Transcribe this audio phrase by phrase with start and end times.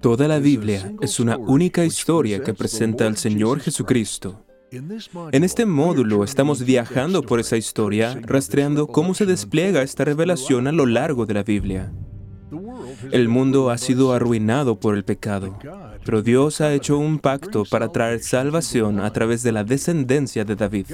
[0.00, 4.44] Toda la Biblia es una única historia que presenta al Señor Jesucristo.
[4.70, 10.72] En este módulo estamos viajando por esa historia, rastreando cómo se despliega esta revelación a
[10.72, 11.92] lo largo de la Biblia.
[13.10, 15.58] El mundo ha sido arruinado por el pecado,
[16.08, 20.56] pero Dios ha hecho un pacto para traer salvación a través de la descendencia de
[20.56, 20.86] David.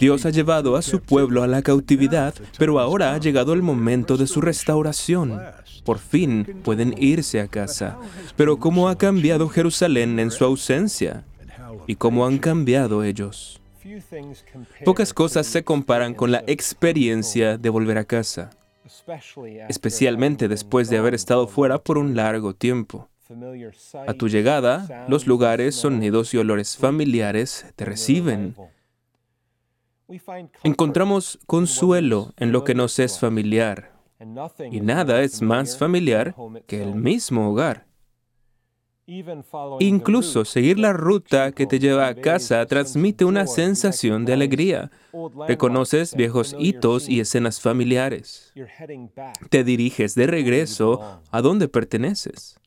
[0.00, 4.16] Dios ha llevado a su pueblo a la cautividad, pero ahora ha llegado el momento
[4.16, 5.38] de su restauración.
[5.84, 7.98] Por fin pueden irse a casa.
[8.36, 11.26] Pero ¿cómo ha cambiado Jerusalén en su ausencia?
[11.86, 13.60] ¿Y cómo han cambiado ellos?
[14.82, 18.48] Pocas cosas se comparan con la experiencia de volver a casa
[19.68, 23.08] especialmente después de haber estado fuera por un largo tiempo.
[24.06, 28.54] A tu llegada, los lugares, sonidos y olores familiares te reciben.
[30.62, 33.92] Encontramos consuelo en lo que nos es familiar,
[34.70, 36.34] y nada es más familiar
[36.66, 37.86] que el mismo hogar.
[39.78, 44.90] Incluso seguir la ruta que te lleva a casa transmite una sensación de alegría.
[45.46, 48.52] Reconoces viejos hitos y escenas familiares.
[49.48, 52.58] Te diriges de regreso a donde perteneces.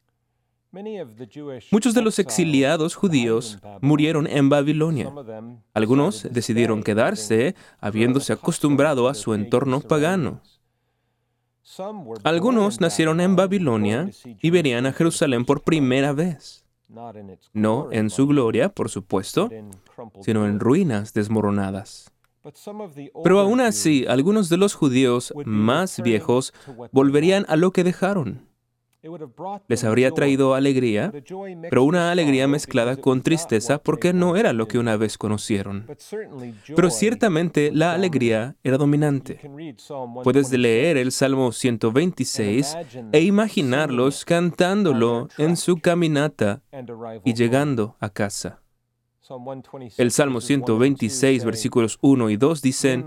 [1.72, 5.12] Muchos de los exiliados judíos murieron en Babilonia.
[5.73, 10.42] Algunos decidieron quedarse habiéndose acostumbrado a su entorno pagano.
[12.24, 16.66] Algunos nacieron en Babilonia y verían a Jerusalén por primera vez.
[17.53, 19.50] No en su gloria, por supuesto,
[20.22, 22.12] sino en ruinas desmoronadas.
[23.24, 26.53] Pero aún así, algunos de los judíos más viejos
[26.91, 28.49] volverían a lo que dejaron
[29.68, 31.14] les habría traído alegría,
[31.70, 35.88] pero una alegría mezclada con tristeza porque no era lo que una vez conocieron.
[36.76, 39.40] Pero ciertamente la alegría era dominante.
[40.24, 42.78] Puedes leer el Salmo 126
[43.12, 46.62] e imaginarlos cantándolo en su caminata
[47.24, 48.62] y llegando a casa.
[49.97, 53.06] El Salmo 126, versículos 1 y 2 dicen,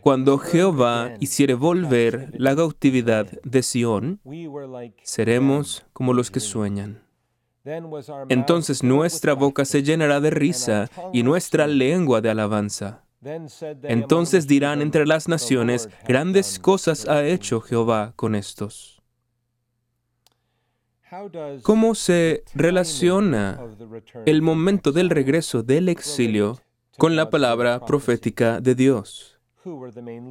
[0.00, 4.20] Cuando Jehová hiciere volver la cautividad de Sión,
[5.02, 7.02] seremos como los que sueñan.
[8.28, 13.04] Entonces nuestra boca se llenará de risa y nuestra lengua de alabanza.
[13.82, 18.97] Entonces dirán entre las naciones, grandes cosas ha hecho Jehová con estos.
[21.62, 23.60] ¿Cómo se relaciona
[24.26, 26.60] el momento del regreso del exilio
[26.96, 29.37] con la palabra profética de Dios?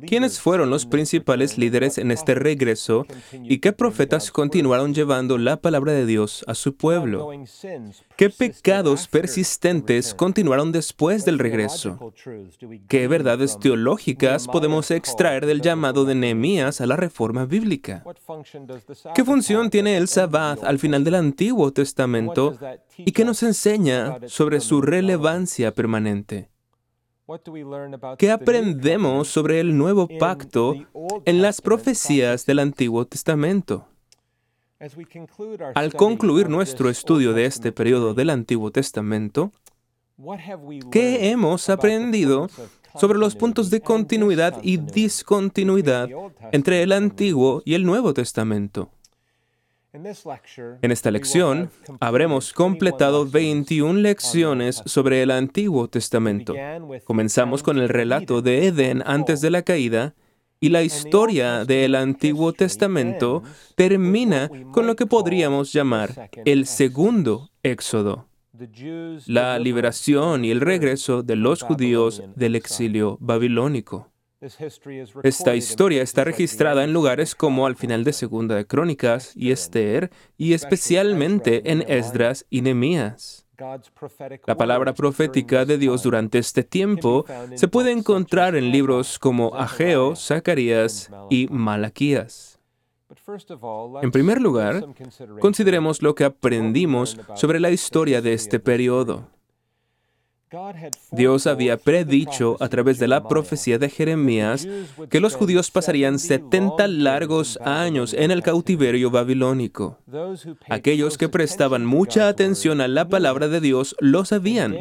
[0.07, 5.91] ¿Quiénes fueron los principales líderes en este regreso y qué profetas continuaron llevando la palabra
[5.91, 7.29] de Dios a su pueblo?
[8.15, 12.13] ¿Qué pecados persistentes continuaron después del regreso?
[12.87, 18.03] ¿Qué verdades teológicas podemos extraer del llamado de Nehemías a la reforma bíblica?
[19.13, 22.57] ¿Qué función tiene el Sabbath al final del Antiguo Testamento
[22.97, 26.49] y qué nos enseña sobre su relevancia permanente?
[28.17, 30.75] ¿Qué aprendemos sobre el nuevo pacto
[31.25, 33.85] en las profecías del Antiguo Testamento?
[35.75, 39.51] Al concluir nuestro estudio de este periodo del Antiguo Testamento,
[40.89, 42.47] ¿qué hemos aprendido
[42.95, 46.09] sobre los puntos de continuidad y discontinuidad
[46.53, 48.89] entre el Antiguo y el Nuevo Testamento?
[50.81, 56.53] En esta lección habremos completado 21 lecciones sobre el Antiguo Testamento.
[57.05, 60.13] Comenzamos con el relato de Edén antes de la caída
[60.59, 63.43] y la historia del Antiguo Testamento
[63.75, 68.27] termina con lo que podríamos llamar el segundo éxodo,
[69.25, 74.11] la liberación y el regreso de los judíos del exilio babilónico.
[74.39, 80.11] Esta historia está registrada en lugares como al final de Segunda de Crónicas y Esther,
[80.37, 83.47] y especialmente en Esdras y Nehemías.
[84.45, 87.25] La palabra profética de Dios durante este tiempo
[87.55, 92.59] se puede encontrar en libros como Ageo, Zacarías y Malaquías.
[94.03, 94.85] En primer lugar,
[95.39, 99.27] consideremos lo que aprendimos sobre la historia de este periodo.
[101.11, 104.67] Dios había predicho a través de la profecía de Jeremías
[105.09, 109.97] que los judíos pasarían 70 largos años en el cautiverio babilónico.
[110.69, 114.75] Aquellos que prestaban mucha atención a la palabra de Dios lo sabían,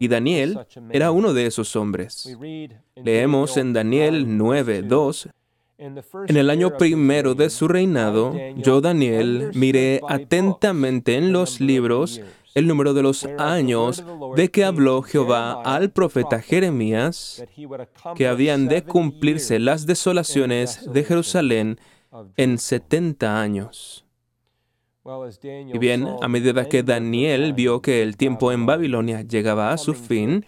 [0.00, 0.60] y Daniel
[0.90, 2.36] era uno de esos hombres.
[2.96, 5.28] Leemos en Daniel 9:2
[5.78, 12.20] en el año primero de su reinado, yo, Daniel, miré atentamente en los libros
[12.54, 14.04] el número de los años
[14.36, 17.44] de que habló Jehová al profeta Jeremías,
[18.14, 21.78] que habían de cumplirse las desolaciones de Jerusalén
[22.36, 24.04] en setenta años.
[25.44, 29.94] Y bien, a medida que Daniel vio que el tiempo en Babilonia llegaba a su
[29.94, 30.44] fin,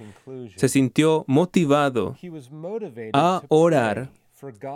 [0.55, 2.17] se sintió motivado
[3.13, 4.11] a orar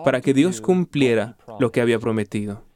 [0.05, 2.68] para que Dios cumpliera lo que había prometido.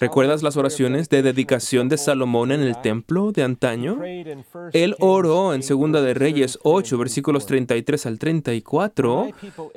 [0.00, 3.98] ¿Recuerdas las oraciones de dedicación de Salomón en el templo de antaño?
[4.72, 9.28] Él oró en 2 de Reyes 8, versículos 33 al 34,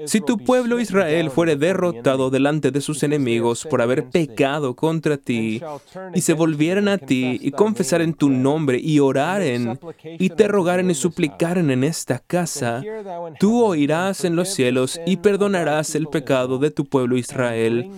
[0.06, 5.62] si tu pueblo Israel fuere derrotado delante de sus enemigos por haber pecado contra ti,
[6.13, 10.95] y se volvieran a ti y confesaren tu nombre y oraren y te rogaren y
[10.95, 12.83] suplicaren en esta casa,
[13.39, 17.89] tú oirás en los cielos y perdonarás el pecado de tu pueblo Israel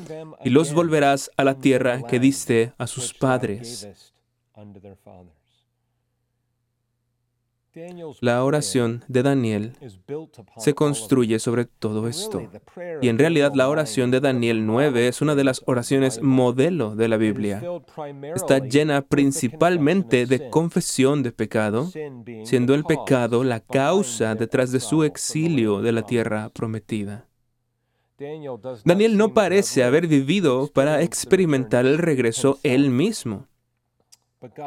[0.44, 4.14] y los volverás a la tierra que diste a sus padres.
[8.22, 9.74] La oración de Daniel
[10.58, 12.48] se construye sobre todo esto.
[13.02, 17.08] Y en realidad la oración de Daniel 9 es una de las oraciones modelo de
[17.08, 17.64] la Biblia.
[18.36, 21.90] Está llena principalmente de confesión de pecado,
[22.44, 27.26] siendo el pecado la causa detrás de su exilio de la tierra prometida.
[28.86, 33.48] Daniel no parece haber vivido para experimentar el regreso él mismo,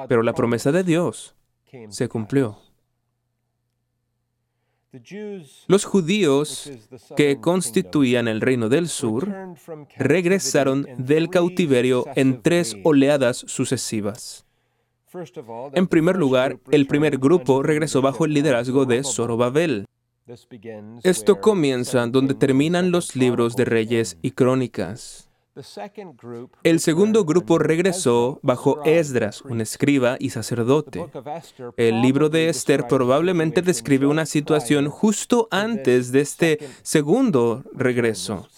[0.08, 1.35] pero la promesa de Dios
[1.88, 2.58] se cumplió.
[5.67, 6.70] Los judíos
[7.17, 9.29] que constituían el reino del sur
[9.97, 14.47] regresaron del cautiverio en tres oleadas sucesivas.
[15.75, 19.87] En primer lugar, el primer grupo regresó bajo el liderazgo de Zorobabel.
[21.05, 25.31] Esto comienza donde terminan los libros de Reyes y Crónicas.
[26.64, 31.06] El segundo grupo regresó bajo Esdras, un escriba y sacerdote.
[31.76, 38.49] El libro de Esther probablemente describe una situación justo antes de este segundo regreso,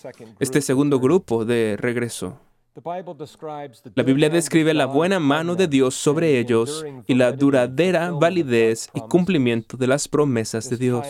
[0.40, 2.40] este segundo grupo de regreso.
[3.94, 9.00] La Biblia describe la buena mano de Dios sobre ellos y la duradera validez y
[9.00, 11.06] cumplimiento de las promesas de Dios.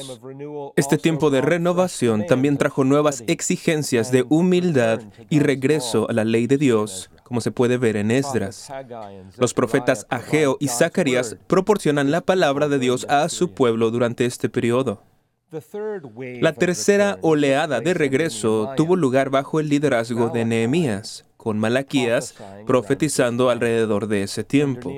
[0.77, 6.47] Este tiempo de renovación también trajo nuevas exigencias de humildad y regreso a la ley
[6.47, 8.73] de Dios, como se puede ver en Esdras.
[9.37, 14.49] Los profetas Ageo y Zacarías proporcionan la palabra de Dios a su pueblo durante este
[14.49, 15.03] periodo.
[16.41, 22.35] La tercera oleada de regreso tuvo lugar bajo el liderazgo de Nehemías con Malaquías
[22.67, 24.93] profetizando alrededor de ese tiempo.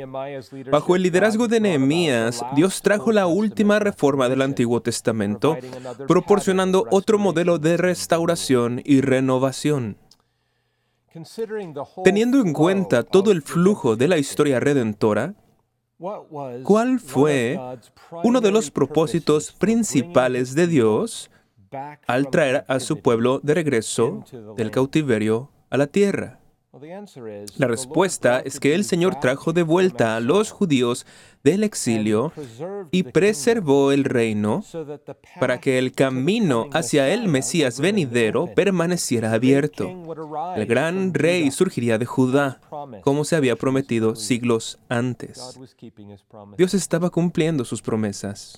[0.68, 5.56] Bajo el liderazgo de Nehemías, Dios trajo la última reforma del Antiguo Testamento,
[6.08, 9.96] proporcionando otro modelo de restauración y renovación.
[12.02, 15.36] Teniendo en cuenta todo el flujo de la historia redentora,
[16.64, 17.60] ¿cuál fue
[18.24, 21.30] uno de los propósitos principales de Dios
[22.08, 24.24] al traer a su pueblo de regreso
[24.56, 26.39] del cautiverio a la tierra?
[27.56, 31.04] La respuesta es que el Señor trajo de vuelta a los judíos
[31.42, 32.32] del exilio
[32.92, 34.62] y preservó el reino
[35.40, 39.90] para que el camino hacia el Mesías venidero permaneciera abierto.
[40.54, 42.60] El gran rey surgiría de Judá,
[43.02, 45.58] como se había prometido siglos antes.
[46.56, 48.56] Dios estaba cumpliendo sus promesas.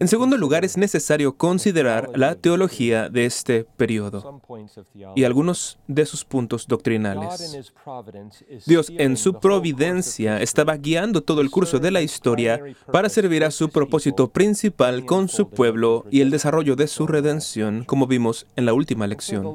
[0.00, 4.42] En segundo lugar, es necesario considerar la teología de este periodo
[5.14, 7.72] y algunos de sus puntos doctrinales.
[8.66, 12.60] Dios en su providencia estaba guiando todo el curso de la historia
[12.90, 17.84] para servir a su propósito principal con su pueblo y el desarrollo de su redención,
[17.84, 19.54] como vimos en la última lección.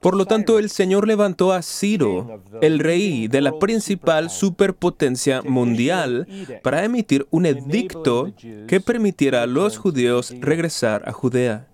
[0.00, 6.28] Por lo tanto, el Señor levantó a Ciro, el rey de la principal superpotencia mundial,
[6.62, 8.32] para emitir un edicto
[8.68, 11.66] que permitiera a los judíos regresar a Judea.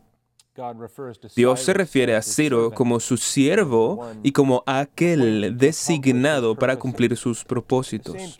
[1.34, 7.44] Dios se refiere a Ciro como su siervo y como aquel designado para cumplir sus
[7.44, 8.38] propósitos.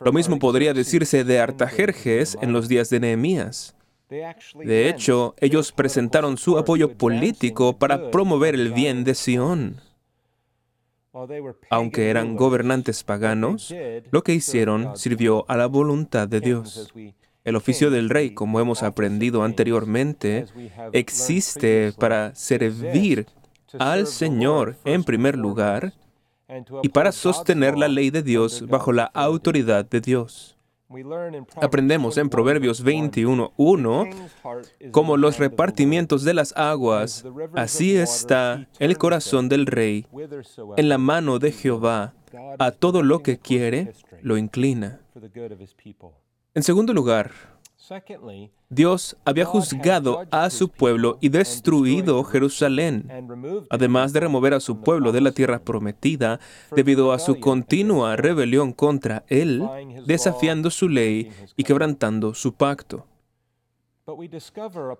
[0.00, 3.76] Lo mismo podría decirse de Artajerjes en los días de Nehemías.
[4.08, 9.80] De hecho, ellos presentaron su apoyo político para promover el bien de Sión.
[11.70, 13.72] Aunque eran gobernantes paganos,
[14.10, 16.92] lo que hicieron sirvió a la voluntad de Dios.
[17.44, 20.46] El oficio del rey, como hemos aprendido anteriormente,
[20.92, 23.26] existe para servir
[23.78, 25.92] al Señor en primer lugar
[26.82, 30.56] y para sostener la ley de Dios bajo la autoridad de Dios.
[31.60, 39.66] Aprendemos en Proverbios 21.1 como los repartimientos de las aguas, así está el corazón del
[39.66, 40.06] rey
[40.76, 42.14] en la mano de Jehová,
[42.58, 45.00] a todo lo que quiere lo inclina.
[46.54, 47.32] En segundo lugar,
[48.68, 53.10] Dios había juzgado a su pueblo y destruido Jerusalén,
[53.70, 56.38] además de remover a su pueblo de la tierra prometida
[56.74, 59.68] debido a su continua rebelión contra Él,
[60.06, 63.04] desafiando su ley y quebrantando su pacto.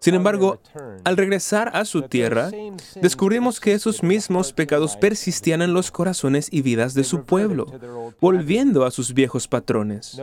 [0.00, 0.60] Sin embargo,
[1.04, 2.50] al regresar a su tierra,
[3.00, 7.66] descubrimos que esos mismos pecados persistían en los corazones y vidas de su pueblo,
[8.20, 10.20] volviendo a sus viejos patrones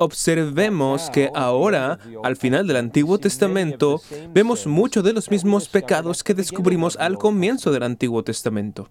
[0.00, 4.00] observemos que ahora, al final del Antiguo Testamento,
[4.32, 8.88] vemos muchos de los mismos pecados que descubrimos al comienzo del Antiguo Testamento.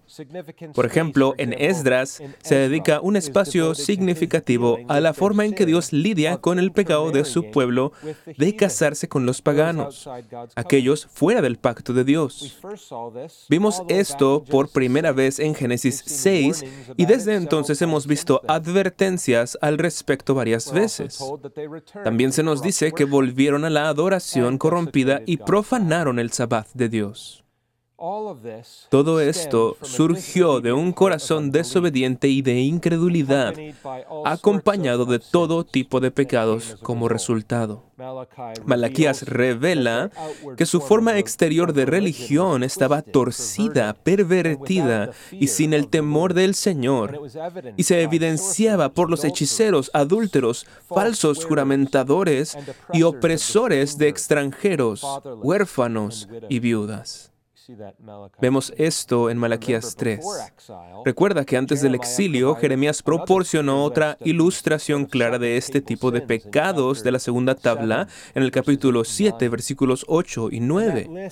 [0.72, 5.92] Por ejemplo, en Esdras se dedica un espacio significativo a la forma en que Dios
[5.92, 7.92] lidia con el pecado de su pueblo
[8.38, 10.08] de casarse con los paganos,
[10.54, 12.60] aquellos fuera del pacto de Dios.
[13.48, 16.64] Vimos esto por primera vez en Génesis 6
[16.96, 20.99] y desde entonces hemos visto advertencias al respecto varias veces.
[22.04, 26.88] También se nos dice que volvieron a la adoración corrompida y profanaron el sabbat de
[26.88, 27.44] Dios.
[28.88, 33.54] Todo esto surgió de un corazón desobediente y de incredulidad,
[34.24, 37.84] acompañado de todo tipo de pecados como resultado.
[38.64, 40.10] Malaquías revela
[40.56, 47.20] que su forma exterior de religión estaba torcida, pervertida y sin el temor del Señor,
[47.76, 52.56] y se evidenciaba por los hechiceros, adúlteros, falsos juramentadores
[52.94, 55.04] y opresores de extranjeros,
[55.42, 57.29] huérfanos y viudas.
[58.40, 60.20] Vemos esto en Malaquías 3.
[61.04, 67.02] Recuerda que antes del exilio, Jeremías proporcionó otra ilustración clara de este tipo de pecados
[67.02, 71.30] de la segunda tabla en el capítulo 7, versículos 8 y 9.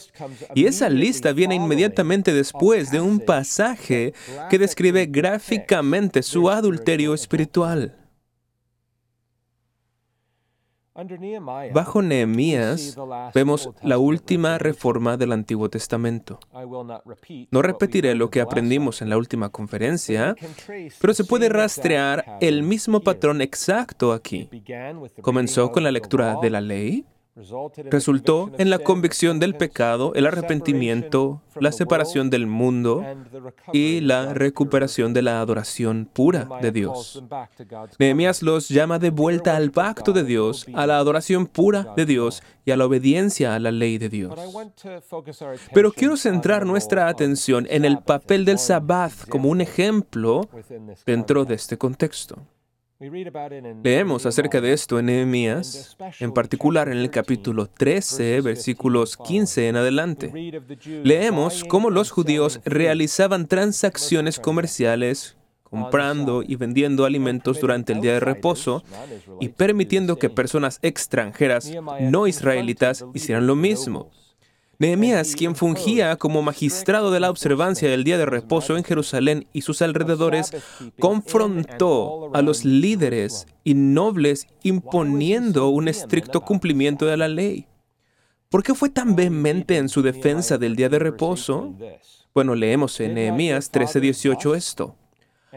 [0.54, 4.12] Y esa lista viene inmediatamente después de un pasaje
[4.50, 8.07] que describe gráficamente su adulterio espiritual.
[11.72, 12.96] Bajo Nehemías
[13.34, 16.40] vemos la última reforma del Antiguo Testamento.
[17.50, 20.34] No repetiré lo que aprendimos en la última conferencia,
[21.00, 24.48] pero se puede rastrear el mismo patrón exacto aquí.
[25.20, 27.04] Comenzó con la lectura de la ley,
[27.90, 33.04] resultó en la convicción del pecado, el arrepentimiento, la separación del mundo
[33.72, 37.22] y la recuperación de la adoración pura de Dios.
[37.98, 42.42] Nehemías los llama de vuelta al pacto de Dios, a la adoración pura de Dios
[42.64, 44.34] y a la obediencia a la ley de Dios.
[45.72, 50.48] Pero quiero centrar nuestra atención en el papel del Sabbath como un ejemplo
[51.06, 52.38] dentro de este contexto.
[53.84, 59.76] Leemos acerca de esto en Nehemías, en particular en el capítulo 13, versículos 15 en
[59.76, 60.32] adelante.
[61.04, 68.20] Leemos cómo los judíos realizaban transacciones comerciales comprando y vendiendo alimentos durante el día de
[68.20, 68.82] reposo
[69.40, 74.10] y permitiendo que personas extranjeras no israelitas hicieran lo mismo.
[74.80, 79.62] Nehemías, quien fungía como magistrado de la observancia del día de reposo en Jerusalén y
[79.62, 80.52] sus alrededores,
[81.00, 87.66] confrontó a los líderes y nobles imponiendo un estricto cumplimiento de la ley.
[88.48, 91.74] ¿Por qué fue tan vehemente en su defensa del día de reposo?
[92.32, 94.94] Bueno, leemos en Nehemías 13:18 esto.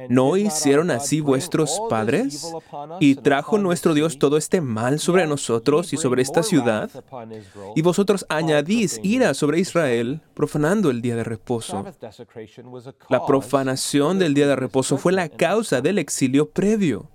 [0.10, 2.52] ¿No hicieron así vuestros padres?
[3.00, 6.90] ¿Y trajo nuestro Dios todo este mal sobre nosotros y sobre esta ciudad?
[7.76, 11.86] Y vosotros añadís ira sobre Israel, profanando el día de reposo.
[13.10, 17.10] La profanación del día de reposo fue la causa del exilio previo.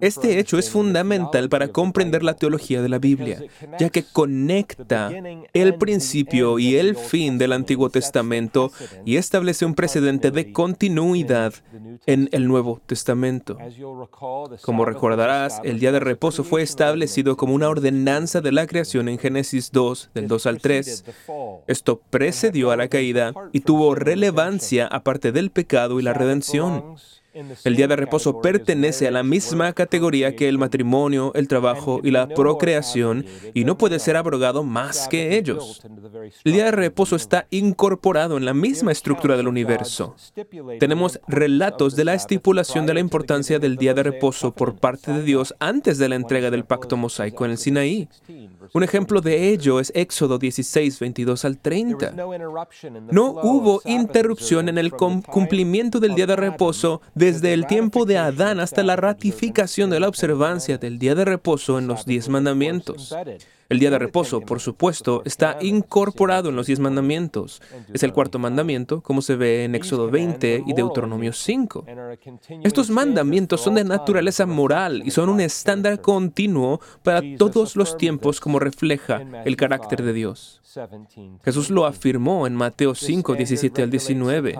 [0.00, 3.44] Este hecho es fundamental para comprender la teología de la Biblia,
[3.78, 5.10] ya que conecta
[5.52, 8.72] el principio y el fin del Antiguo Testamento
[9.04, 11.52] y establece un precedente de continuidad
[12.06, 13.58] en el Nuevo Testamento.
[14.62, 19.18] Como recordarás, el día de reposo fue establecido como una ordenanza de la creación en
[19.18, 21.04] Génesis 2, del 2 al 3.
[21.66, 26.96] Esto precedió a la caída y tuvo relevancia aparte del pecado y la redención.
[27.64, 32.10] El día de reposo pertenece a la misma categoría que el matrimonio, el trabajo y
[32.10, 35.82] la procreación y no puede ser abrogado más que ellos.
[36.44, 40.16] El día de reposo está incorporado en la misma estructura del universo.
[40.78, 45.22] Tenemos relatos de la estipulación de la importancia del día de reposo por parte de
[45.22, 48.08] Dios antes de la entrega del pacto mosaico en el Sinaí.
[48.72, 52.14] Un ejemplo de ello es Éxodo 16, 22 al 30.
[53.10, 57.00] No hubo interrupción en el cumplimiento del día de reposo
[57.32, 61.78] desde el tiempo de Adán hasta la ratificación de la observancia del día de reposo
[61.78, 63.14] en los diez mandamientos.
[63.70, 67.60] El día de reposo, por supuesto, está incorporado en los diez mandamientos.
[67.92, 71.84] Es el cuarto mandamiento, como se ve en Éxodo 20 y Deuteronomio 5.
[72.64, 78.40] Estos mandamientos son de naturaleza moral y son un estándar continuo para todos los tiempos
[78.40, 80.62] como refleja el carácter de Dios.
[81.44, 84.58] Jesús lo afirmó en Mateo 5, 17 al 19.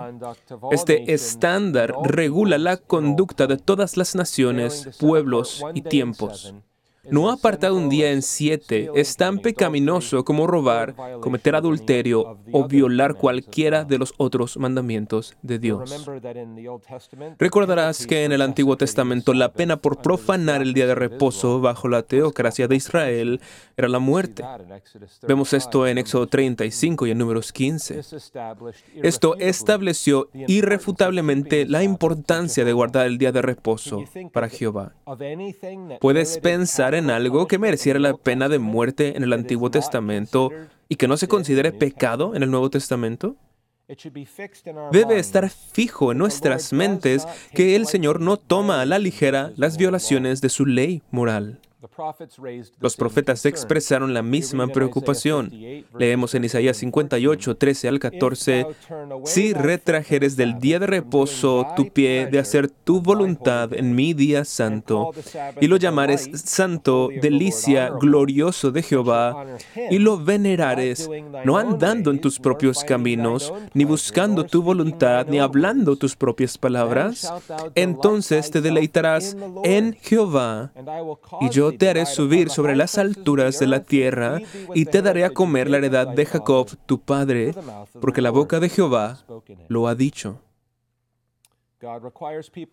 [0.69, 6.53] Este estándar regula la conducta de todas las naciones, pueblos y tiempos.
[7.03, 13.15] No apartado un día en siete es tan pecaminoso como robar, cometer adulterio o violar
[13.15, 16.07] cualquiera de los otros mandamientos de Dios.
[17.37, 21.87] Recordarás que en el Antiguo Testamento la pena por profanar el día de reposo bajo
[21.87, 23.41] la teocracia de Israel
[23.77, 24.43] era la muerte.
[25.27, 28.01] Vemos esto en Éxodo 35 y en Números 15.
[29.01, 34.03] Esto estableció irrefutablemente la importancia de guardar el día de reposo
[34.33, 34.93] para Jehová.
[35.99, 40.51] Puedes pensar en algo que mereciera la pena de muerte en el Antiguo Testamento
[40.87, 43.35] y que no se considere pecado en el Nuevo Testamento?
[44.91, 49.77] Debe estar fijo en nuestras mentes que el Señor no toma a la ligera las
[49.77, 51.59] violaciones de su ley moral.
[52.79, 55.49] Los profetas expresaron la misma preocupación.
[55.97, 58.67] Leemos en Isaías 58, 13 al 14,
[59.23, 64.43] Si retrajeres del día de reposo tu pie de hacer tu voluntad en mi día
[64.43, 65.11] santo,
[65.61, 69.45] y lo llamares santo, delicia, glorioso de Jehová,
[69.89, 71.09] y lo venerares,
[71.45, 77.31] no andando en tus propios caminos, ni buscando tu voluntad, ni hablando tus propias palabras,
[77.75, 80.73] entonces te deleitarás en Jehová,
[81.39, 84.41] y yo te haré subir sobre las alturas de la tierra
[84.73, 87.53] y te daré a comer la heredad de Jacob, tu padre,
[88.01, 89.19] porque la boca de Jehová
[89.67, 90.39] lo ha dicho.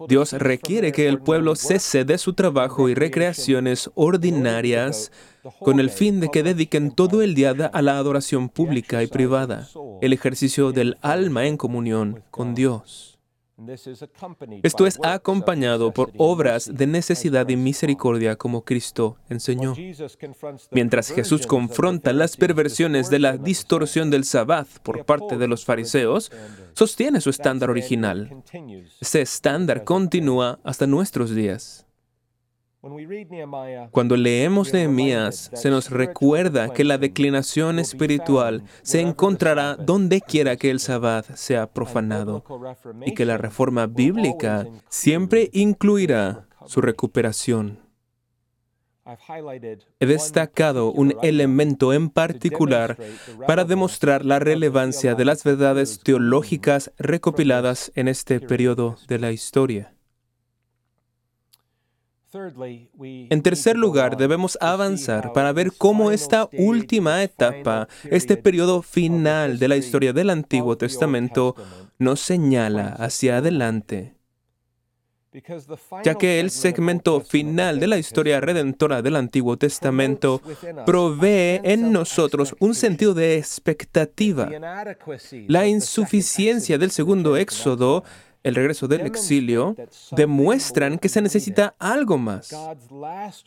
[0.09, 5.13] Dios requiere que el pueblo cese de su trabajo y recreaciones ordinarias
[5.61, 9.69] con el fin de que dediquen todo el día a la adoración pública y privada,
[10.01, 13.16] el ejercicio del alma en comunión con Dios.
[14.63, 19.75] Esto es acompañado por obras de necesidad y misericordia como Cristo enseñó.
[20.71, 26.31] Mientras Jesús confronta las perversiones de la distorsión del sabbat por parte de los fariseos,
[26.75, 28.43] sostiene su estándar original.
[29.01, 31.86] Ese estándar continúa hasta nuestros días.
[33.91, 40.71] Cuando leemos Nehemías, se nos recuerda que la declinación espiritual se encontrará donde quiera que
[40.71, 42.45] el sabbat sea profanado
[43.05, 47.87] y que la reforma bíblica siempre incluirá su recuperación.
[50.01, 52.99] He destacado un elemento en particular
[53.47, 59.96] para demostrar la relevancia de las verdades teológicas recopiladas en este periodo de la historia.
[63.31, 69.69] En tercer lugar, debemos avanzar para ver cómo esta última etapa, este periodo final de
[69.69, 71.55] la historia del Antiguo Testamento,
[71.99, 74.17] nos señala hacia adelante
[76.05, 80.41] ya que el segmento final de la historia redentora del Antiguo Testamento
[80.87, 84.49] provee en nosotros un sentido de expectativa.
[85.47, 88.05] La insuficiencia del segundo éxodo
[88.47, 89.75] el regreso del exilio,
[90.13, 92.55] demuestran que se necesita algo más.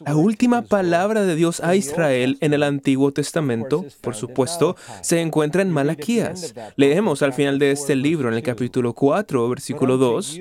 [0.06, 5.62] La última palabra de Dios a Israel en el Antiguo Testamento, por supuesto, se encuentra
[5.62, 6.54] en Malaquías.
[6.76, 10.40] Leemos al final de este libro, en el capítulo 4, versículo 2,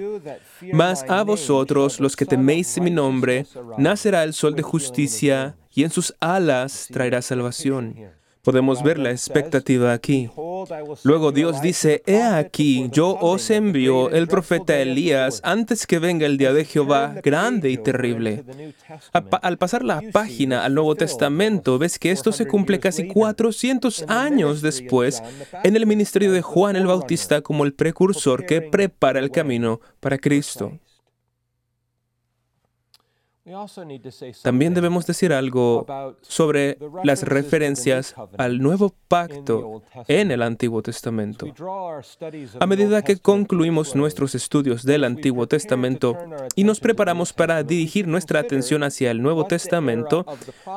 [0.72, 5.90] Mas a vosotros, los que teméis mi nombre, nacerá el sol de justicia, y en
[5.90, 8.17] sus alas traerá salvación.
[8.48, 10.30] Podemos ver la expectativa aquí.
[11.02, 16.38] Luego Dios dice, He aquí, yo os envío el profeta Elías antes que venga el
[16.38, 18.44] día de Jehová grande y terrible.
[19.12, 24.62] Al pasar la página al Nuevo Testamento, ves que esto se cumple casi 400 años
[24.62, 25.22] después
[25.62, 30.16] en el ministerio de Juan el Bautista como el precursor que prepara el camino para
[30.16, 30.72] Cristo.
[34.42, 35.86] También debemos decir algo
[36.22, 41.46] sobre las referencias al nuevo pacto en el Antiguo Testamento.
[42.60, 46.16] A medida que concluimos nuestros estudios del Antiguo Testamento
[46.54, 50.26] y nos preparamos para dirigir nuestra atención hacia el Nuevo Testamento,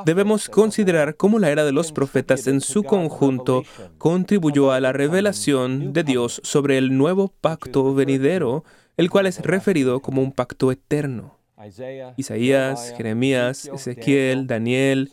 [0.06, 3.64] debemos considerar cómo la era de los profetas en su conjunto
[3.98, 8.64] contribuyó a la revelación de Dios sobre el nuevo pacto venidero,
[8.98, 11.41] el cual es referido como un pacto eterno.
[12.18, 15.10] Isaías, Jeremías, Ezequiel, Daniel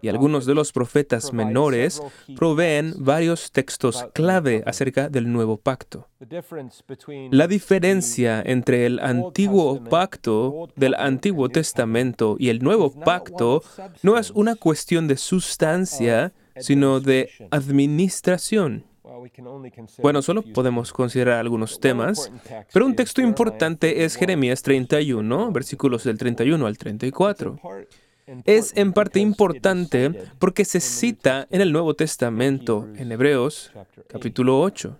[0.00, 2.02] y algunos de los profetas menores
[2.36, 6.08] proveen varios textos clave acerca del nuevo pacto.
[7.30, 13.62] La diferencia entre el antiguo pacto del Antiguo Testamento y el nuevo pacto
[14.02, 18.84] no es una cuestión de sustancia, sino de administración.
[19.98, 22.30] Bueno, solo podemos considerar algunos temas,
[22.72, 27.58] pero un texto importante es Jeremías 31, versículos del 31 al 34.
[28.44, 33.72] Es en parte importante porque se cita en el Nuevo Testamento, en Hebreos
[34.08, 34.98] capítulo 8.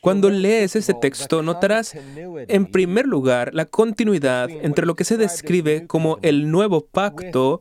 [0.00, 5.86] Cuando lees ese texto, notarás, en primer lugar, la continuidad entre lo que se describe
[5.86, 7.60] como el nuevo pacto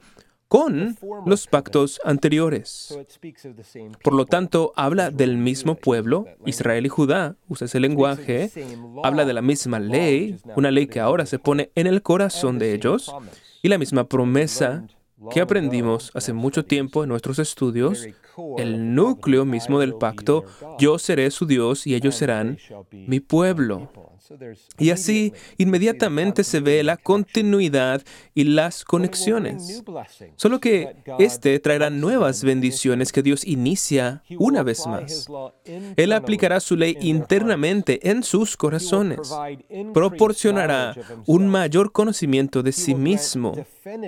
[0.52, 3.00] con los pactos anteriores.
[4.04, 8.52] Por lo tanto, habla del mismo pueblo, Israel y Judá, usa ese lenguaje,
[9.02, 12.74] habla de la misma ley, una ley que ahora se pone en el corazón de
[12.74, 13.16] ellos,
[13.62, 14.84] y la misma promesa
[15.32, 18.06] que aprendimos hace mucho tiempo en nuestros estudios,
[18.58, 20.44] el núcleo mismo del pacto,
[20.78, 22.58] yo seré su Dios y ellos serán
[22.92, 23.90] mi pueblo.
[24.78, 28.02] Y así inmediatamente se ve la continuidad
[28.34, 29.84] y las conexiones.
[30.36, 35.28] Solo que este traerá nuevas bendiciones que Dios inicia una vez más.
[35.96, 39.34] Él aplicará su ley internamente en sus corazones.
[39.94, 43.54] Proporcionará un mayor conocimiento de sí mismo.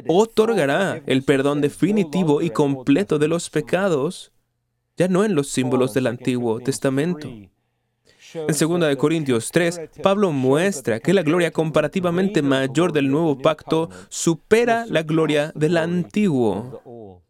[0.07, 4.31] Otorgará el perdón definitivo y completo de los pecados,
[4.97, 7.29] ya no en los símbolos del Antiguo Testamento.
[8.33, 14.85] En 2 Corintios 3, Pablo muestra que la gloria comparativamente mayor del nuevo pacto supera
[14.87, 17.21] la gloria del antiguo.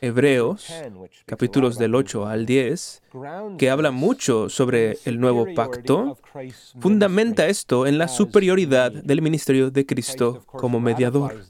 [0.00, 0.72] Hebreos,
[1.26, 3.02] capítulos del 8 al 10,
[3.58, 6.16] que habla mucho sobre el nuevo pacto,
[6.80, 11.44] fundamenta esto en la superioridad del ministerio de Cristo como mediador.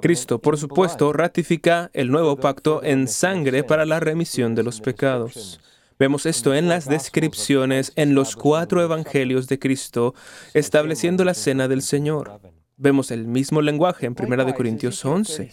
[0.00, 5.60] Cristo, por supuesto, ratifica el nuevo pacto en sangre para la remisión de los pecados.
[5.98, 10.14] Vemos esto en las descripciones en los cuatro evangelios de Cristo,
[10.52, 12.40] estableciendo la cena del Señor.
[12.76, 15.50] Vemos el mismo lenguaje en 1 Corintios 11.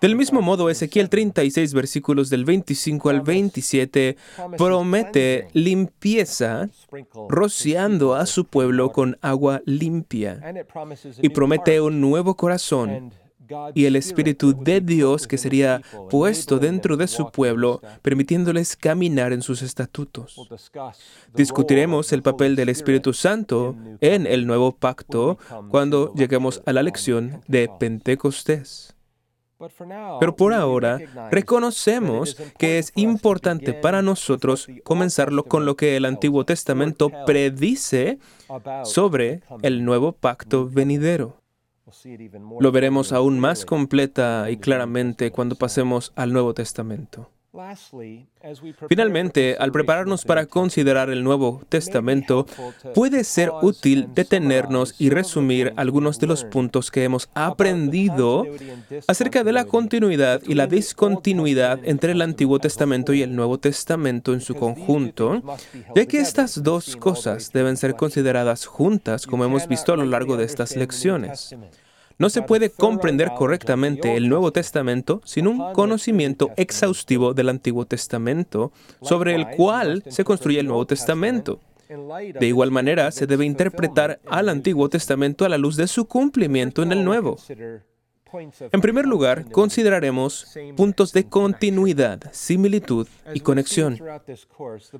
[0.00, 4.16] Del mismo modo, Ezequiel 36, versículos del 25 al 27,
[4.56, 6.68] promete limpieza
[7.28, 10.40] rociando a su pueblo con agua limpia
[11.20, 13.12] y promete un nuevo corazón
[13.74, 19.42] y el Espíritu de Dios que sería puesto dentro de su pueblo, permitiéndoles caminar en
[19.42, 20.48] sus estatutos.
[21.34, 27.42] Discutiremos el papel del Espíritu Santo en el nuevo pacto cuando lleguemos a la lección
[27.46, 28.94] de Pentecostés.
[30.20, 36.44] Pero por ahora reconocemos que es importante para nosotros comenzarlo con lo que el Antiguo
[36.44, 38.18] Testamento predice
[38.84, 41.40] sobre el nuevo pacto venidero.
[42.60, 47.30] Lo veremos aún más completa y claramente cuando pasemos al Nuevo Testamento.
[48.88, 52.46] Finalmente, al prepararnos para considerar el Nuevo Testamento,
[52.94, 58.46] puede ser útil detenernos y resumir algunos de los puntos que hemos aprendido
[59.06, 64.34] acerca de la continuidad y la discontinuidad entre el Antiguo Testamento y el Nuevo Testamento
[64.34, 65.42] en su conjunto,
[65.94, 70.36] ya que estas dos cosas deben ser consideradas juntas, como hemos visto a lo largo
[70.36, 71.56] de estas lecciones.
[72.18, 78.72] No se puede comprender correctamente el Nuevo Testamento sin un conocimiento exhaustivo del Antiguo Testamento,
[79.02, 81.60] sobre el cual se construye el Nuevo Testamento.
[81.88, 86.82] De igual manera, se debe interpretar al Antiguo Testamento a la luz de su cumplimiento
[86.82, 87.38] en el Nuevo.
[88.72, 93.98] En primer lugar, consideraremos puntos de continuidad, similitud y conexión.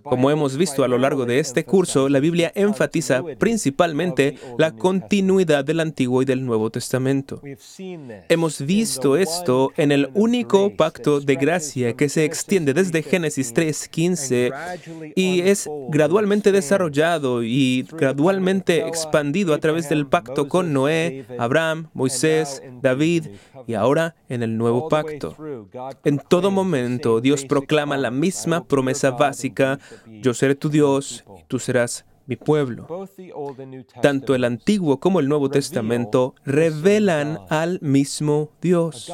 [0.03, 5.65] Como hemos visto a lo largo de este curso, la Biblia enfatiza principalmente la continuidad
[5.65, 7.43] del Antiguo y del Nuevo Testamento.
[8.29, 15.13] Hemos visto esto en el único pacto de gracia que se extiende desde Génesis 3.15
[15.15, 22.63] y es gradualmente desarrollado y gradualmente expandido a través del pacto con Noé, Abraham, Moisés,
[22.83, 23.18] David,
[23.67, 25.37] y ahora en el nuevo pacto.
[26.05, 31.59] En todo momento Dios proclama la misma promesa básica, yo seré tu Dios y tú
[31.59, 32.87] serás mi pueblo.
[34.03, 39.11] Tanto el Antiguo como el Nuevo Testamento revelan al mismo Dios,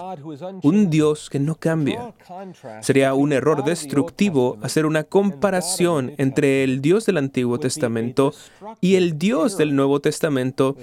[0.62, 2.12] un Dios que no cambia.
[2.80, 8.34] Sería un error destructivo hacer una comparación entre el Dios del Antiguo Testamento
[8.80, 10.76] y el Dios del Nuevo Testamento,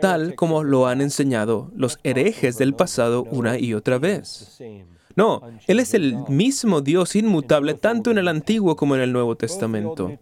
[0.00, 4.58] tal como lo han enseñado los herejes del pasado una y otra vez.
[5.16, 9.36] No, Él es el mismo Dios inmutable tanto en el Antiguo como en el Nuevo
[9.36, 10.12] Testamento.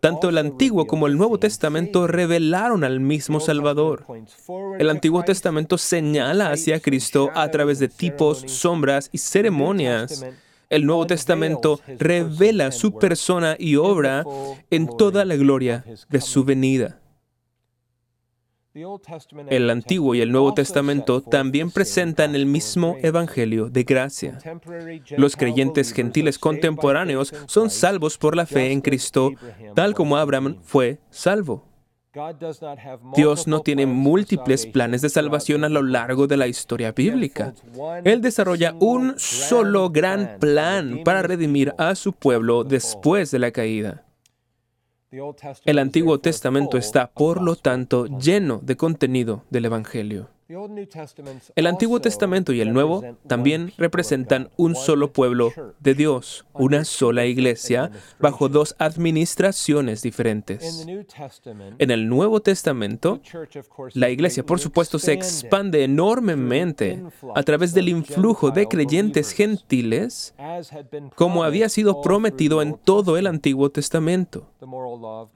[0.00, 4.06] Tanto el Antiguo como el Nuevo Testamento revelaron al mismo Salvador.
[4.78, 10.24] El Antiguo Testamento señala hacia Cristo a través de tipos, sombras y ceremonias.
[10.68, 14.24] El Nuevo Testamento revela su persona y obra
[14.70, 17.00] en toda la gloria de su venida.
[19.48, 24.38] El Antiguo y el Nuevo Testamento también presentan el mismo Evangelio de gracia.
[25.16, 29.32] Los creyentes gentiles contemporáneos son salvos por la fe en Cristo,
[29.74, 31.64] tal como Abraham fue salvo.
[33.14, 37.54] Dios no tiene múltiples planes de salvación a lo largo de la historia bíblica.
[38.04, 44.05] Él desarrolla un solo gran plan para redimir a su pueblo después de la caída.
[45.64, 50.28] El Antiguo Testamento está, por lo tanto, lleno de contenido del Evangelio.
[51.56, 57.26] El Antiguo Testamento y el Nuevo también representan un solo pueblo de Dios, una sola
[57.26, 60.86] iglesia, bajo dos administraciones diferentes.
[61.78, 63.20] En el Nuevo Testamento,
[63.94, 67.02] la iglesia, por supuesto, se expande enormemente
[67.34, 70.32] a través del influjo de creyentes gentiles,
[71.16, 74.46] como había sido prometido en todo el Antiguo Testamento.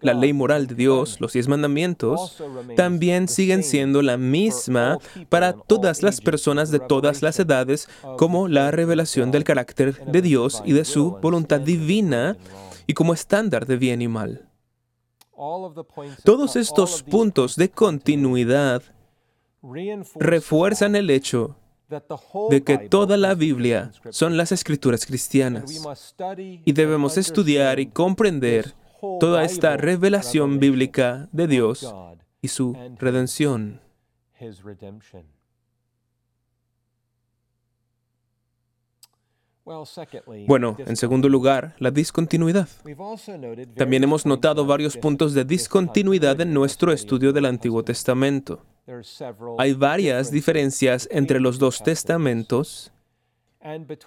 [0.01, 2.41] La ley moral de Dios, los diez mandamientos,
[2.77, 8.71] también siguen siendo la misma para todas las personas de todas las edades como la
[8.71, 12.37] revelación del carácter de Dios y de su voluntad divina
[12.87, 14.49] y como estándar de bien y mal.
[16.25, 18.83] Todos estos puntos de continuidad
[20.17, 21.57] refuerzan el hecho
[22.51, 25.83] de que toda la Biblia son las escrituras cristianas
[26.65, 28.75] y debemos estudiar y comprender
[29.19, 31.93] toda esta revelación bíblica de Dios
[32.43, 33.81] y su redención.
[40.47, 42.69] Bueno, en segundo lugar, la discontinuidad.
[43.77, 48.65] También hemos notado varios puntos de discontinuidad en nuestro estudio del Antiguo Testamento.
[49.59, 52.93] Hay varias diferencias entre los dos testamentos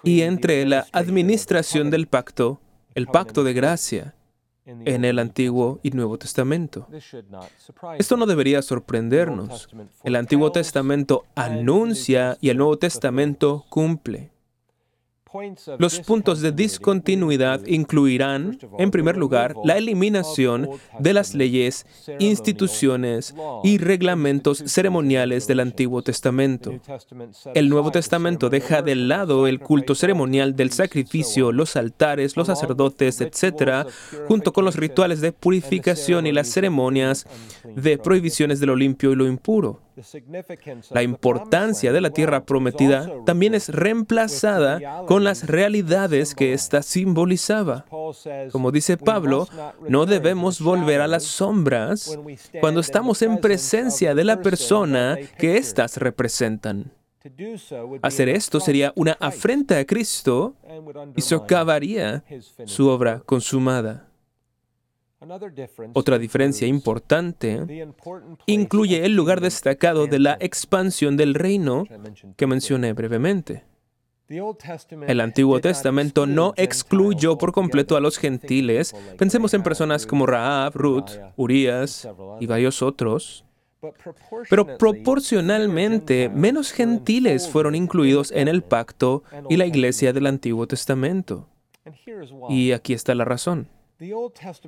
[0.02, 2.60] y entre la administración del pacto,
[2.94, 4.14] el pacto de gracia,
[4.66, 6.88] en el Antiguo y Nuevo Testamento.
[7.98, 9.68] Esto no debería sorprendernos.
[10.02, 14.33] El Antiguo Testamento anuncia y el Nuevo Testamento cumple.
[15.78, 20.68] Los puntos de discontinuidad incluirán, en primer lugar, la eliminación
[20.98, 21.86] de las leyes,
[22.18, 26.72] instituciones y reglamentos ceremoniales del Antiguo Testamento.
[27.54, 33.20] El Nuevo Testamento deja de lado el culto ceremonial del sacrificio, los altares, los sacerdotes,
[33.20, 33.88] etc.,
[34.28, 37.26] junto con los rituales de purificación y las ceremonias
[37.74, 39.80] de prohibiciones de lo limpio y lo impuro.
[40.90, 47.84] La importancia de la tierra prometida también es reemplazada con las realidades que ésta simbolizaba.
[48.50, 49.48] Como dice Pablo,
[49.88, 52.18] no debemos volver a las sombras
[52.60, 56.92] cuando estamos en presencia de la persona que éstas representan.
[58.02, 60.56] Hacer esto sería una afrenta a Cristo
[61.16, 62.22] y socavaría
[62.66, 64.08] su obra consumada.
[65.92, 67.88] Otra diferencia importante
[68.46, 71.84] incluye el lugar destacado de la expansión del reino
[72.36, 73.64] que mencioné brevemente.
[75.06, 78.94] El Antiguo Testamento no excluyó por completo a los gentiles.
[79.18, 82.08] Pensemos en personas como Raab, Ruth, Urias
[82.40, 83.44] y varios otros.
[84.48, 91.46] Pero proporcionalmente menos gentiles fueron incluidos en el pacto y la iglesia del Antiguo Testamento.
[92.48, 93.68] Y aquí está la razón.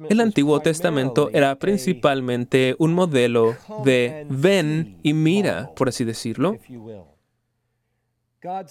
[0.09, 6.57] El Antiguo Testamento era principalmente un modelo de ven y mira, por así decirlo.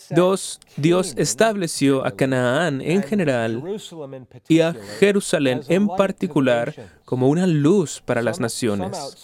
[0.10, 3.64] Dios, Dios estableció a Canaán en general
[4.48, 6.74] y a Jerusalén en particular
[7.06, 9.16] como una luz para las naciones.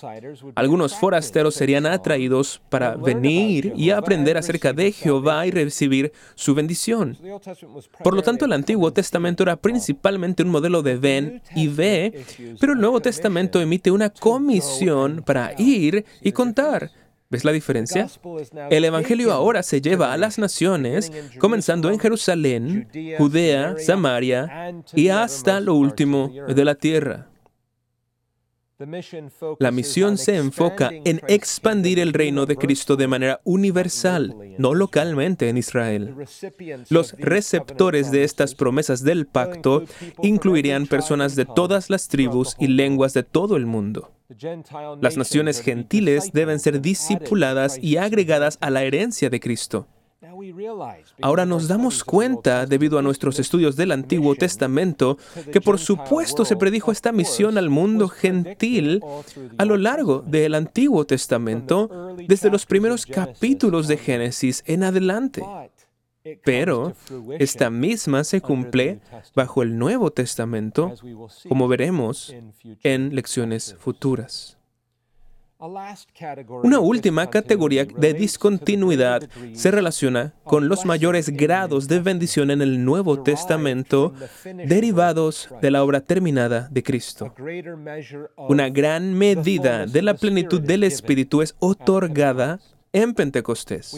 [0.56, 7.18] Algunos forasteros serían atraídos para venir y aprender acerca de Jehová y recibir su bendición.
[8.04, 12.24] Por lo tanto, el Antiguo Testamento era principalmente un modelo de ven y ve,
[12.60, 16.92] pero el Nuevo Testamento emite una comisión para ir y contar
[17.32, 18.08] ¿Ves la diferencia?
[18.70, 25.62] El Evangelio ahora se lleva a las naciones, comenzando en Jerusalén, Judea, Samaria y hasta
[25.62, 27.31] lo último de la tierra.
[29.60, 35.50] La misión se enfoca en expandir el reino de Cristo de manera universal, no localmente
[35.50, 36.16] en Israel.
[36.90, 39.84] Los receptores de estas promesas del pacto
[40.22, 44.12] incluirían personas de todas las tribus y lenguas de todo el mundo.
[45.02, 49.88] Las naciones gentiles deben ser discipuladas y agregadas a la herencia de Cristo.
[51.22, 55.18] Ahora nos damos cuenta, debido a nuestros estudios del Antiguo Testamento,
[55.52, 59.04] que por supuesto se predijo esta misión al mundo gentil
[59.58, 65.44] a lo largo del Antiguo Testamento, desde los primeros capítulos de Génesis en adelante.
[66.44, 66.94] Pero
[67.40, 69.00] esta misma se cumple
[69.36, 70.94] bajo el Nuevo Testamento,
[71.50, 72.34] como veremos
[72.84, 74.61] en lecciones futuras.
[76.64, 82.84] Una última categoría de discontinuidad se relaciona con los mayores grados de bendición en el
[82.84, 84.12] Nuevo Testamento
[84.44, 87.36] derivados de la obra terminada de Cristo.
[88.38, 92.60] Una gran medida de la plenitud del Espíritu es otorgada
[92.92, 93.96] en Pentecostés.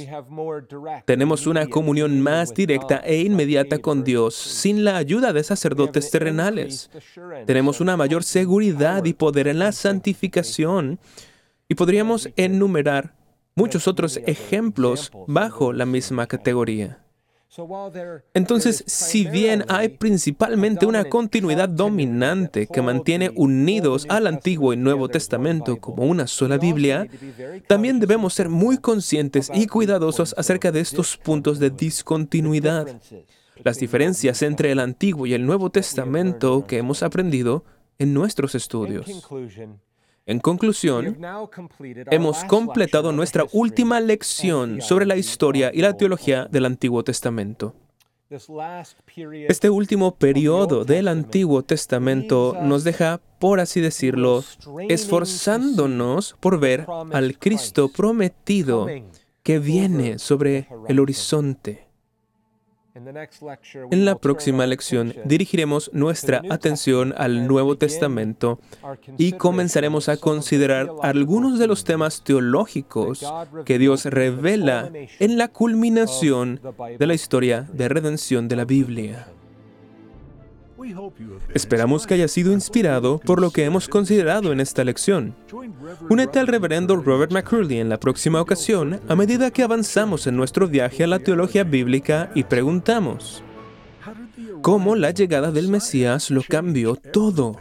[1.06, 6.92] Tenemos una comunión más directa e inmediata con Dios sin la ayuda de sacerdotes terrenales.
[7.46, 11.00] Tenemos una mayor seguridad y poder en la santificación
[11.68, 13.16] y podríamos enumerar
[13.56, 17.00] muchos otros ejemplos bajo la misma categoría.
[18.34, 25.08] Entonces, si bien hay principalmente una continuidad dominante que mantiene unidos al Antiguo y Nuevo
[25.08, 27.08] Testamento como una sola Biblia,
[27.68, 33.00] también debemos ser muy conscientes y cuidadosos acerca de estos puntos de discontinuidad,
[33.64, 37.66] las diferencias entre el Antiguo y el Nuevo Testamento que hemos aprendido
[38.00, 39.30] en nuestros estudios.
[40.26, 41.18] En conclusión,
[42.10, 47.76] hemos completado nuestra última lección sobre la historia y la teología del Antiguo Testamento.
[49.50, 54.46] Este último periodo del Antiguo Testamento nos deja, por así decirlo,
[54.88, 58.88] esforzándonos por ver al Cristo prometido
[59.44, 61.83] que viene sobre el horizonte.
[62.96, 68.60] En la próxima lección dirigiremos nuestra atención al Nuevo Testamento
[69.18, 73.26] y comenzaremos a considerar algunos de los temas teológicos
[73.66, 76.62] que Dios revela en la culminación
[77.00, 79.28] de la historia de redención de la Biblia.
[81.54, 85.36] Esperamos que haya sido inspirado por lo que hemos considerado en esta lección.
[86.10, 90.68] Únete al reverendo Robert McCurley en la próxima ocasión a medida que avanzamos en nuestro
[90.68, 93.44] viaje a la teología bíblica y preguntamos,
[94.62, 97.60] ¿cómo la llegada del Mesías lo cambió todo?